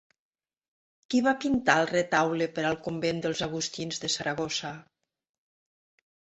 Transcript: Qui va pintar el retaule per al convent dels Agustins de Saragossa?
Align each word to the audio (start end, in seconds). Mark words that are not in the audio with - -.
Qui 1.13 1.21
va 1.27 1.33
pintar 1.43 1.75
el 1.81 1.89
retaule 1.91 2.49
per 2.57 2.65
al 2.71 2.79
convent 2.89 3.23
dels 3.27 3.45
Agustins 3.51 4.03
de 4.07 4.13
Saragossa? 4.17 4.75